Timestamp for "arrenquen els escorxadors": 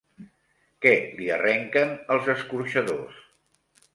1.35-3.23